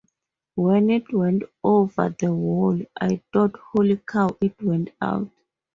When 0.55 0.89
it 0.89 1.13
went 1.13 1.43
over 1.63 2.09
the 2.17 2.33
wall, 2.33 2.81
I 2.99 3.21
thought, 3.31 3.55
'Holy 3.57 3.97
cow, 3.97 4.35
it 4.41 4.55
went 4.59 4.89
out. 4.99 5.29